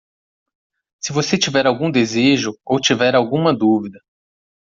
Se 0.99 1.13
você 1.13 1.37
tiver 1.37 1.67
algum 1.67 1.91
desejo 1.91 2.57
ou 2.65 2.79
tiver 2.81 3.13
alguma 3.13 3.55
dúvida 3.55 3.99